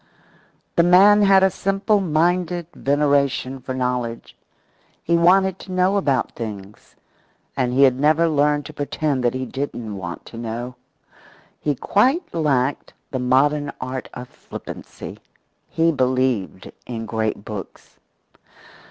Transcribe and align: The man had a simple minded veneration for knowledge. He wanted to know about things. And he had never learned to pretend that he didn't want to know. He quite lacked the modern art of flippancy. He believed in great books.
The 0.77 0.81
man 0.81 1.21
had 1.21 1.43
a 1.43 1.51
simple 1.51 1.99
minded 1.99 2.65
veneration 2.73 3.59
for 3.59 3.75
knowledge. 3.75 4.35
He 5.03 5.15
wanted 5.15 5.59
to 5.59 5.71
know 5.71 5.95
about 5.95 6.31
things. 6.31 6.95
And 7.55 7.71
he 7.71 7.83
had 7.83 7.99
never 7.99 8.27
learned 8.27 8.65
to 8.65 8.73
pretend 8.73 9.23
that 9.23 9.35
he 9.35 9.45
didn't 9.45 9.95
want 9.95 10.25
to 10.25 10.37
know. 10.39 10.73
He 11.59 11.75
quite 11.75 12.33
lacked 12.33 12.93
the 13.11 13.19
modern 13.19 13.71
art 13.79 14.09
of 14.15 14.27
flippancy. 14.27 15.19
He 15.69 15.91
believed 15.91 16.71
in 16.87 17.05
great 17.05 17.45
books. 17.45 17.99